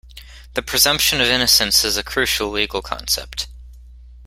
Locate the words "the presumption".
0.55-1.21